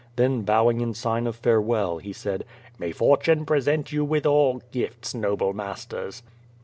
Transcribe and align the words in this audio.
Then 0.15 0.41
bowing 0.41 0.81
in 0.81 0.95
sign 0.95 1.27
of 1.27 1.35
farewell, 1.35 1.99
he 1.99 2.11
said, 2.11 2.43
"May 2.79 2.91
fortune 2.91 3.45
present 3.45 3.91
you 3.91 4.03
with 4.03 4.25
all 4.25 4.63
gifts, 4.71 5.13
noble 5.13 5.53
masters." 5.53 6.23